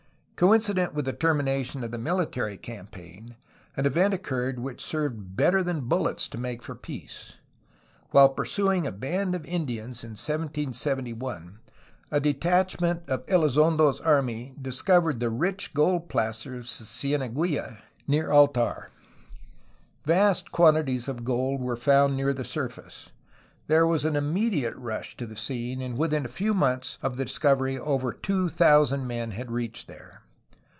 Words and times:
Coincident 0.43 0.95
with 0.95 1.05
the 1.05 1.13
termination 1.13 1.83
of 1.83 1.91
the 1.91 1.99
military 1.99 2.57
campaign 2.57 3.35
an 3.77 3.85
event 3.85 4.11
occurred 4.11 4.57
which 4.57 4.83
served 4.83 5.35
better 5.35 5.61
than 5.61 5.87
bullets 5.87 6.27
to 6.29 6.35
make 6.39 6.63
for 6.63 6.73
peace. 6.73 7.33
While 8.09 8.29
pursuing 8.29 8.87
a 8.87 8.91
band 8.91 9.35
of 9.35 9.45
Indians 9.45 10.03
in 10.03 10.13
1771 10.13 11.59
a 12.09 12.19
de 12.19 12.33
tachment 12.33 13.07
of 13.07 13.23
Elizondo's 13.27 13.99
army 13.99 14.55
discovered 14.59 15.19
the 15.19 15.29
rich 15.29 15.75
gold 15.75 16.09
placers 16.09 16.81
of 16.81 16.87
Cieneguilla, 16.87 17.77
near 18.07 18.31
Altar. 18.31 18.89
Vast 20.05 20.51
quantities 20.51 21.07
of 21.07 21.23
gold 21.23 21.61
were 21.61 21.77
found 21.77 22.15
near 22.17 22.33
the 22.33 22.43
surface. 22.43 23.11
There 23.67 23.85
was 23.85 24.03
an 24.03 24.15
immediate 24.15 24.75
rush 24.75 25.15
to 25.17 25.27
the 25.27 25.37
scene, 25.37 25.81
and 25.83 25.95
within 25.99 26.25
a 26.25 26.29
few 26.29 26.55
months 26.55 26.97
of 27.03 27.15
the 27.17 27.25
discovery 27.25 27.77
over 27.77 28.11
two 28.11 28.49
thousand 28.49 29.05
men 29.05 29.29
had 29.29 29.51
reached 29.51 29.87
there. 29.87 30.17